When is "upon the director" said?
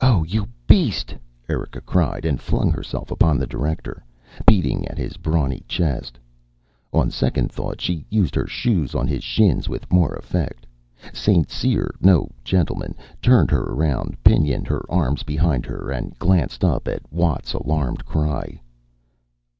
3.10-4.04